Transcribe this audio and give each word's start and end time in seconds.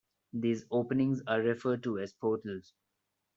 These 0.33 0.65
openings 0.71 1.21
are 1.27 1.41
referred 1.43 1.83
to 1.83 1.99
as 1.99 2.11
"portals". 2.11 2.73